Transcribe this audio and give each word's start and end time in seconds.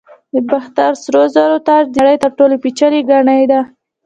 د 0.33 0.35
باختر 0.49 0.91
سرو 1.03 1.23
زرو 1.35 1.57
تاج 1.67 1.83
د 1.91 1.95
نړۍ 2.03 2.17
تر 2.23 2.31
ټولو 2.37 2.55
پیچلي 2.63 3.01
ګاڼې 3.09 3.39
دي 3.51 3.61